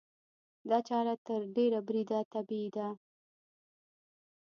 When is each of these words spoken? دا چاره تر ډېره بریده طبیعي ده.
دا 0.69 0.77
چاره 0.87 1.13
تر 1.27 1.41
ډېره 1.55 1.79
بریده 1.87 2.19
طبیعي 2.33 2.69
ده. 2.75 2.87